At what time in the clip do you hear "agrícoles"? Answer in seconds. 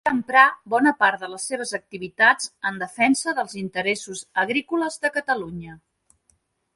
4.45-4.97